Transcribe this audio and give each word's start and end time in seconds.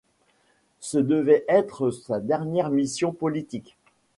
Ce 0.79 0.97
devait 0.97 1.45
être 1.47 1.91
sa 1.91 2.19
dernière 2.19 2.71
mission 2.71 3.11
politique. 3.13 3.77